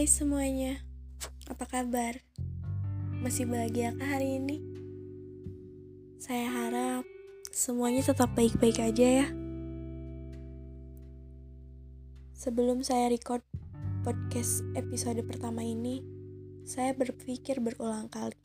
Hai 0.00 0.08
semuanya, 0.08 0.80
apa 1.44 1.68
kabar? 1.68 2.24
Masih 3.20 3.44
bahagiakah 3.44 4.08
hari 4.16 4.40
ini? 4.40 4.56
Saya 6.16 6.48
harap 6.48 7.04
semuanya 7.52 8.00
tetap 8.00 8.32
baik-baik 8.32 8.80
aja 8.80 9.20
ya. 9.20 9.26
Sebelum 12.32 12.80
saya 12.80 13.12
record 13.12 13.44
podcast 14.00 14.64
episode 14.72 15.20
pertama 15.28 15.60
ini, 15.68 16.00
saya 16.64 16.96
berpikir 16.96 17.60
berulang 17.60 18.08
kali. 18.08 18.40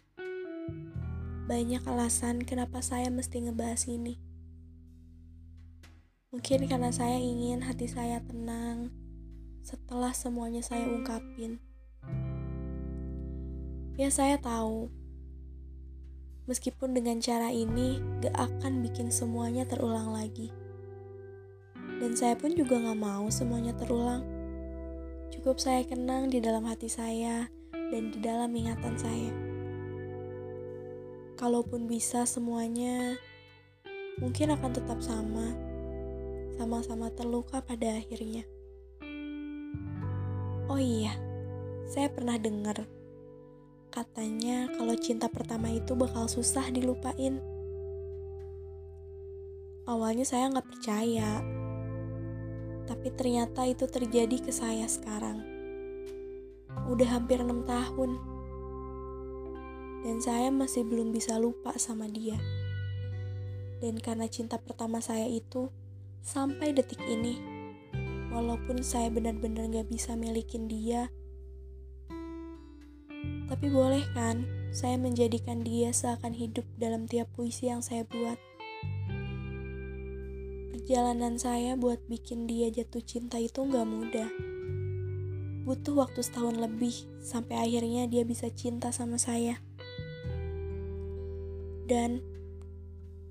Banyak 1.48 1.88
alasan 1.88 2.44
kenapa 2.44 2.84
saya 2.84 3.08
mesti 3.08 3.48
ngebahas 3.48 3.88
ini. 3.88 4.20
Mungkin 6.36 6.68
karena 6.68 6.92
saya 6.92 7.16
ingin 7.16 7.64
hati 7.64 7.88
saya 7.88 8.20
tenang 8.28 9.05
setelah 9.66 10.14
semuanya 10.14 10.62
saya 10.62 10.86
ungkapin. 10.86 11.58
Ya 13.98 14.14
saya 14.14 14.38
tahu, 14.38 14.94
meskipun 16.46 16.94
dengan 16.94 17.18
cara 17.18 17.50
ini 17.50 17.98
gak 18.22 18.38
akan 18.38 18.86
bikin 18.86 19.10
semuanya 19.10 19.66
terulang 19.66 20.14
lagi. 20.14 20.54
Dan 21.98 22.14
saya 22.14 22.38
pun 22.38 22.54
juga 22.54 22.78
gak 22.78 23.00
mau 23.02 23.26
semuanya 23.34 23.74
terulang. 23.74 24.22
Cukup 25.34 25.58
saya 25.58 25.82
kenang 25.82 26.30
di 26.30 26.38
dalam 26.38 26.62
hati 26.70 26.86
saya 26.86 27.50
dan 27.74 28.14
di 28.14 28.22
dalam 28.22 28.54
ingatan 28.54 28.94
saya. 29.02 29.34
Kalaupun 31.42 31.90
bisa 31.90 32.30
semuanya, 32.30 33.18
mungkin 34.22 34.54
akan 34.54 34.72
tetap 34.78 35.02
sama 35.02 35.58
sama-sama 36.56 37.12
terluka 37.12 37.60
pada 37.60 38.00
akhirnya. 38.00 38.55
Oh 40.66 40.82
iya, 40.82 41.14
saya 41.86 42.10
pernah 42.10 42.38
dengar 42.42 42.90
katanya 43.94 44.68
kalau 44.76 44.92
cinta 45.00 45.32
pertama 45.32 45.72
itu 45.72 45.96
bakal 45.96 46.28
susah 46.28 46.68
dilupain. 46.68 47.40
Awalnya 49.88 50.28
saya 50.28 50.52
nggak 50.52 50.68
percaya, 50.68 51.40
tapi 52.90 53.08
ternyata 53.16 53.64
itu 53.64 53.88
terjadi 53.88 54.36
ke 54.42 54.52
saya 54.52 54.84
sekarang. 54.90 55.46
Udah 56.92 57.08
hampir 57.08 57.40
enam 57.40 57.64
tahun, 57.64 58.20
dan 60.04 60.18
saya 60.20 60.52
masih 60.52 60.84
belum 60.84 61.16
bisa 61.16 61.40
lupa 61.40 61.72
sama 61.80 62.12
dia. 62.12 62.36
Dan 63.80 64.02
karena 64.02 64.28
cinta 64.28 64.60
pertama 64.60 65.00
saya 65.00 65.30
itu, 65.30 65.72
Sampai 66.26 66.74
detik 66.74 66.98
ini, 67.06 67.38
walaupun 68.36 68.84
saya 68.84 69.08
benar-benar 69.08 69.72
gak 69.72 69.88
bisa 69.88 70.20
milikin 70.20 70.68
dia, 70.68 71.08
tapi 73.48 73.72
boleh 73.72 74.04
kan 74.12 74.44
saya 74.76 75.00
menjadikan 75.00 75.64
dia 75.64 75.96
seakan 75.96 76.36
hidup 76.36 76.68
dalam 76.76 77.08
tiap 77.08 77.32
puisi 77.32 77.72
yang 77.72 77.80
saya 77.80 78.04
buat. 78.04 78.36
Perjalanan 80.76 81.40
saya 81.40 81.80
buat 81.80 82.04
bikin 82.12 82.44
dia 82.44 82.68
jatuh 82.68 83.00
cinta 83.00 83.40
itu 83.40 83.64
gak 83.64 83.88
mudah. 83.88 84.28
Butuh 85.64 85.96
waktu 85.96 86.20
setahun 86.20 86.60
lebih 86.60 86.94
sampai 87.24 87.56
akhirnya 87.58 88.06
dia 88.12 88.28
bisa 88.28 88.52
cinta 88.52 88.92
sama 88.92 89.16
saya. 89.16 89.64
Dan 91.88 92.22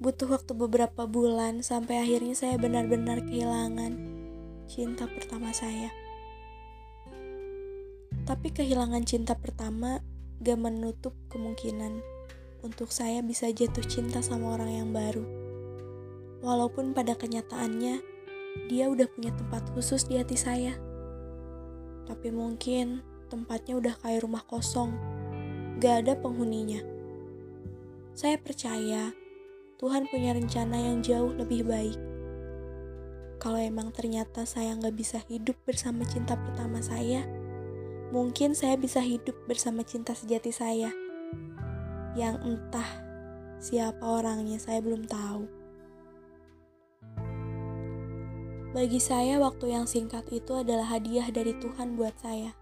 Butuh 0.05 0.37
waktu 0.37 0.53
beberapa 0.53 1.09
bulan 1.09 1.65
sampai 1.65 2.03
akhirnya 2.03 2.37
saya 2.37 2.61
benar-benar 2.61 3.25
kehilangan 3.25 4.14
cinta 4.67 5.05
pertama 5.09 5.53
saya. 5.53 5.93
Tapi 8.25 8.49
kehilangan 8.57 9.05
cinta 9.05 9.37
pertama 9.37 10.01
gak 10.41 10.57
menutup 10.57 11.13
kemungkinan 11.29 12.01
untuk 12.65 12.89
saya 12.89 13.21
bisa 13.21 13.53
jatuh 13.53 13.85
cinta 13.85 14.25
sama 14.25 14.57
orang 14.57 14.71
yang 14.73 14.91
baru. 14.97 15.25
Walaupun 16.41 16.97
pada 16.97 17.13
kenyataannya 17.17 18.01
dia 18.69 18.85
udah 18.89 19.05
punya 19.13 19.33
tempat 19.37 19.69
khusus 19.77 20.09
di 20.09 20.17
hati 20.17 20.41
saya. 20.41 20.73
Tapi 22.09 22.33
mungkin 22.33 23.05
tempatnya 23.29 23.77
udah 23.77 23.95
kayak 24.01 24.25
rumah 24.25 24.45
kosong, 24.49 24.97
gak 25.81 26.05
ada 26.05 26.17
penghuninya. 26.17 26.81
Saya 28.17 28.41
percaya 28.41 29.13
Tuhan 29.77 30.07
punya 30.09 30.33
rencana 30.33 30.81
yang 30.81 31.05
jauh 31.05 31.35
lebih 31.35 31.67
baik. 31.67 32.14
Kalau 33.45 33.61
emang 33.61 33.93
ternyata 33.93 34.49
saya 34.49 34.73
nggak 34.73 34.97
bisa 34.97 35.21
hidup 35.29 35.53
bersama 35.69 36.09
cinta 36.09 36.33
pertama 36.33 36.81
saya, 36.81 37.29
mungkin 38.09 38.57
saya 38.57 38.81
bisa 38.81 39.05
hidup 39.05 39.37
bersama 39.45 39.85
cinta 39.85 40.17
sejati 40.17 40.49
saya. 40.49 40.89
Yang 42.17 42.41
entah 42.41 42.89
siapa 43.61 44.01
orangnya 44.01 44.57
saya 44.57 44.81
belum 44.81 45.05
tahu. 45.05 45.45
Bagi 48.73 48.97
saya, 48.97 49.37
waktu 49.37 49.77
yang 49.77 49.85
singkat 49.85 50.25
itu 50.33 50.57
adalah 50.57 50.89
hadiah 50.89 51.29
dari 51.29 51.53
Tuhan 51.61 52.01
buat 52.01 52.17
saya. 52.17 52.57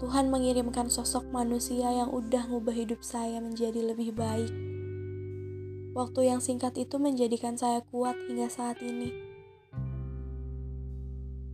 Tuhan 0.00 0.32
mengirimkan 0.32 0.88
sosok 0.88 1.28
manusia 1.28 1.92
yang 1.92 2.08
udah 2.16 2.48
ngubah 2.48 2.72
hidup 2.72 3.04
saya 3.04 3.44
menjadi 3.44 3.92
lebih 3.92 4.16
baik 4.16 4.77
Waktu 5.98 6.30
yang 6.30 6.38
singkat 6.38 6.78
itu 6.78 6.94
menjadikan 7.02 7.58
saya 7.58 7.82
kuat 7.90 8.14
hingga 8.30 8.46
saat 8.46 8.78
ini. 8.86 9.10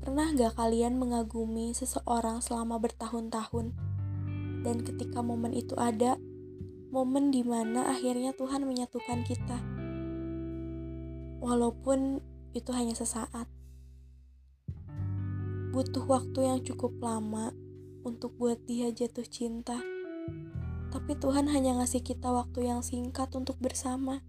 Pernah 0.05 0.37
gak 0.37 0.60
kalian 0.60 1.00
mengagumi 1.00 1.72
seseorang 1.72 2.44
selama 2.44 2.77
bertahun-tahun? 2.77 3.72
Dan 4.60 4.84
ketika 4.84 5.25
momen 5.25 5.56
itu 5.56 5.72
ada, 5.81 6.21
momen 6.93 7.33
di 7.33 7.41
mana 7.41 7.88
akhirnya 7.88 8.37
Tuhan 8.37 8.69
menyatukan 8.69 9.25
kita. 9.25 9.65
Walaupun 11.41 12.21
itu 12.53 12.69
hanya 12.77 12.93
sesaat. 12.93 13.49
Butuh 15.72 16.04
waktu 16.04 16.44
yang 16.44 16.60
cukup 16.60 17.00
lama 17.00 17.56
untuk 18.04 18.37
buat 18.37 18.60
dia 18.69 18.93
jatuh 18.93 19.25
cinta. 19.25 19.81
Tapi 20.93 21.16
Tuhan 21.16 21.49
hanya 21.49 21.81
ngasih 21.81 22.04
kita 22.04 22.28
waktu 22.28 22.69
yang 22.69 22.84
singkat 22.84 23.33
untuk 23.33 23.56
bersama. 23.56 24.21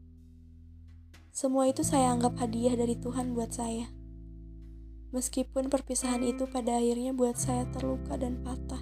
Semua 1.35 1.67
itu 1.67 1.83
saya 1.83 2.15
anggap 2.15 2.39
hadiah 2.39 2.79
dari 2.79 2.95
Tuhan 2.95 3.35
buat 3.35 3.51
saya. 3.51 3.91
Meskipun 5.11 5.67
perpisahan 5.67 6.23
itu 6.23 6.47
pada 6.47 6.79
akhirnya 6.79 7.11
buat 7.11 7.35
saya 7.35 7.67
terluka 7.75 8.15
dan 8.15 8.39
patah. 8.39 8.79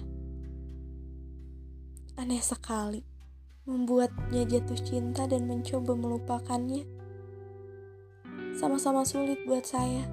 Aneh 2.14 2.38
sekali, 2.38 3.02
membuatnya 3.66 4.46
jatuh 4.46 4.78
cinta 4.78 5.26
dan 5.26 5.50
mencoba 5.50 5.98
melupakannya. 5.98 6.86
Sama-sama 8.54 9.02
sulit 9.02 9.42
buat 9.50 9.66
saya. 9.66 10.06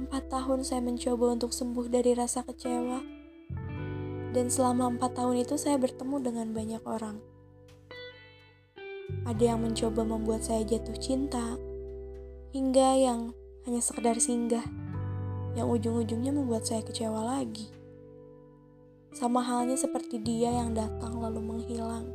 Empat 0.00 0.32
tahun 0.32 0.64
saya 0.64 0.80
mencoba 0.80 1.36
untuk 1.36 1.52
sembuh 1.52 1.92
dari 1.92 2.16
rasa 2.16 2.40
kecewa. 2.40 3.04
Dan 4.32 4.48
selama 4.48 4.96
empat 4.96 5.12
tahun 5.12 5.44
itu 5.44 5.60
saya 5.60 5.76
bertemu 5.76 6.24
dengan 6.24 6.56
banyak 6.56 6.80
orang 6.88 7.35
ada 9.26 9.42
yang 9.42 9.62
mencoba 9.62 10.06
membuat 10.06 10.46
saya 10.46 10.62
jatuh 10.62 10.94
cinta, 10.98 11.58
hingga 12.54 12.94
yang 12.94 13.20
hanya 13.66 13.82
sekedar 13.82 14.18
singgah, 14.22 14.62
yang 15.58 15.66
ujung-ujungnya 15.66 16.30
membuat 16.30 16.66
saya 16.66 16.86
kecewa 16.86 17.26
lagi. 17.26 17.66
Sama 19.10 19.42
halnya 19.42 19.74
seperti 19.74 20.22
dia 20.22 20.54
yang 20.54 20.78
datang 20.78 21.18
lalu 21.18 21.42
menghilang. 21.42 22.06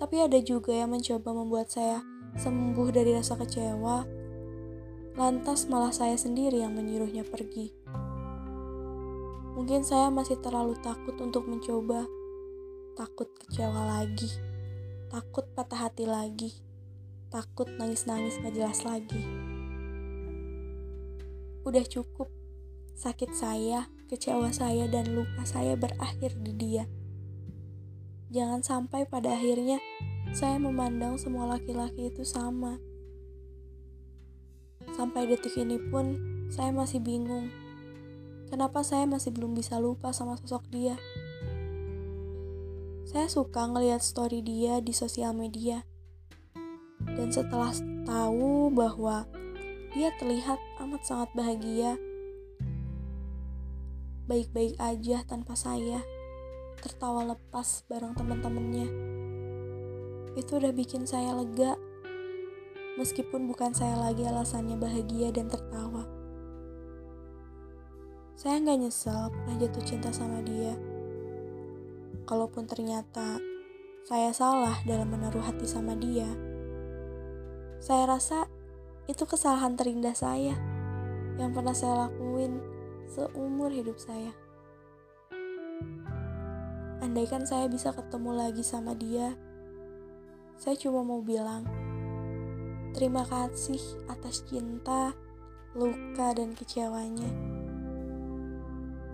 Tapi 0.00 0.24
ada 0.24 0.40
juga 0.40 0.72
yang 0.72 0.90
mencoba 0.94 1.30
membuat 1.36 1.68
saya 1.68 2.00
sembuh 2.40 2.88
dari 2.88 3.12
rasa 3.12 3.36
kecewa, 3.36 4.08
lantas 5.20 5.68
malah 5.68 5.92
saya 5.92 6.16
sendiri 6.16 6.64
yang 6.64 6.72
menyuruhnya 6.72 7.28
pergi. 7.28 7.68
Mungkin 9.52 9.84
saya 9.84 10.08
masih 10.08 10.40
terlalu 10.40 10.80
takut 10.80 11.12
untuk 11.20 11.44
mencoba, 11.44 12.08
takut 12.96 13.28
kecewa 13.36 14.00
lagi 14.00 14.51
takut 15.12 15.44
patah 15.52 15.92
hati 15.92 16.08
lagi, 16.08 16.56
takut 17.28 17.68
nangis-nangis 17.76 18.40
gak 18.40 18.56
jelas 18.56 18.80
lagi. 18.80 19.20
Udah 21.68 21.84
cukup, 21.84 22.32
sakit 22.96 23.36
saya, 23.36 23.92
kecewa 24.08 24.48
saya, 24.56 24.88
dan 24.88 25.12
luka 25.12 25.44
saya 25.44 25.76
berakhir 25.76 26.32
di 26.40 26.56
dia. 26.56 26.88
Jangan 28.32 28.64
sampai 28.64 29.04
pada 29.04 29.36
akhirnya 29.36 29.84
saya 30.32 30.56
memandang 30.56 31.20
semua 31.20 31.44
laki-laki 31.44 32.08
itu 32.08 32.24
sama. 32.24 32.80
Sampai 34.96 35.28
detik 35.28 35.52
ini 35.60 35.76
pun 35.92 36.16
saya 36.48 36.72
masih 36.72 37.04
bingung. 37.04 37.52
Kenapa 38.48 38.80
saya 38.80 39.04
masih 39.04 39.28
belum 39.36 39.52
bisa 39.52 39.76
lupa 39.76 40.16
sama 40.16 40.40
sosok 40.40 40.72
dia? 40.72 40.96
Saya 43.12 43.28
suka 43.28 43.68
ngelihat 43.68 44.00
story 44.00 44.40
dia 44.40 44.80
di 44.80 44.96
sosial 44.96 45.36
media. 45.36 45.84
Dan 47.04 47.28
setelah 47.28 47.68
tahu 48.08 48.72
bahwa 48.72 49.28
dia 49.92 50.08
terlihat 50.16 50.56
amat 50.80 51.04
sangat 51.04 51.28
bahagia, 51.36 52.00
baik-baik 54.24 54.80
aja 54.80 55.28
tanpa 55.28 55.52
saya, 55.52 56.00
tertawa 56.80 57.36
lepas 57.36 57.84
bareng 57.84 58.16
teman-temannya. 58.16 58.88
Itu 60.32 60.56
udah 60.56 60.72
bikin 60.72 61.04
saya 61.04 61.36
lega, 61.36 61.76
meskipun 62.96 63.44
bukan 63.44 63.76
saya 63.76 63.92
lagi 64.00 64.24
alasannya 64.24 64.80
bahagia 64.80 65.28
dan 65.36 65.52
tertawa. 65.52 66.08
Saya 68.40 68.56
nggak 68.56 68.88
nyesel 68.88 69.28
pernah 69.28 69.60
jatuh 69.60 69.84
cinta 69.84 70.08
sama 70.08 70.40
dia. 70.40 70.91
Kalaupun 72.22 72.70
ternyata 72.70 73.42
saya 74.06 74.30
salah 74.30 74.78
dalam 74.86 75.10
menaruh 75.10 75.42
hati 75.42 75.66
sama 75.66 75.98
dia, 75.98 76.26
saya 77.82 78.06
rasa 78.06 78.46
itu 79.10 79.26
kesalahan 79.26 79.74
terindah 79.74 80.14
saya 80.14 80.54
yang 81.38 81.50
pernah 81.50 81.74
saya 81.74 82.06
lakuin 82.06 82.62
seumur 83.10 83.74
hidup 83.74 83.98
saya. 83.98 84.30
Andaikan 87.02 87.42
saya 87.42 87.66
bisa 87.66 87.90
ketemu 87.90 88.30
lagi 88.38 88.62
sama 88.62 88.94
dia, 88.94 89.34
saya 90.54 90.78
cuma 90.78 91.02
mau 91.02 91.18
bilang 91.18 91.66
terima 92.94 93.26
kasih 93.26 93.82
atas 94.06 94.46
cinta, 94.46 95.10
luka, 95.74 96.30
dan 96.38 96.54
kecewanya. 96.54 97.26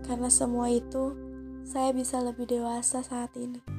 Karena 0.05 0.29
semua 0.29 0.69
itu, 0.69 1.28
saya 1.69 1.93
bisa 1.93 2.25
lebih 2.25 2.49
dewasa 2.49 3.05
saat 3.05 3.37
ini. 3.37 3.78